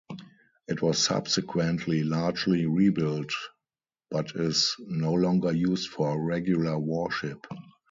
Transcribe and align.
It 0.67 0.81
was 0.81 0.97
subsequently 0.97 2.01
largely 2.03 2.65
rebuilt 2.65 3.31
but 4.09 4.35
is 4.35 4.75
no 4.79 5.13
longer 5.13 5.51
used 5.53 5.89
for 5.89 6.19
regular 6.19 6.79
worship. 6.79 7.45